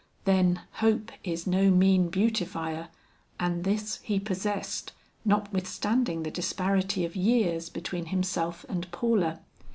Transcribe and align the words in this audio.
Then, 0.25 0.61
hope 0.81 1.11
is 1.23 1.45
no 1.45 1.69
mean 1.69 2.09
beautifier, 2.09 2.87
and 3.39 3.63
this 3.63 3.97
he 4.01 4.19
possessed 4.19 4.93
notwithstanding 5.23 6.23
the 6.23 6.31
disparity 6.31 7.05
of 7.05 7.15
years 7.15 7.69
between 7.69 8.07
himself 8.07 8.65
and 8.67 8.89
Paula. 8.91 9.41